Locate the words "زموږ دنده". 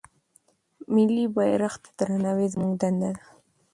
2.53-3.09